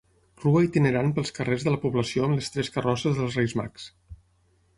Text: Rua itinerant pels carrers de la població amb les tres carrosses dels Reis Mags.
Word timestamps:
Rua 0.43 0.61
itinerant 0.67 1.11
pels 1.17 1.31
carrers 1.39 1.65
de 1.67 1.73
la 1.75 1.79
població 1.83 2.25
amb 2.29 2.39
les 2.41 2.49
tres 2.57 2.73
carrosses 2.79 3.21
dels 3.21 3.39
Reis 3.41 3.55
Mags. 3.61 3.87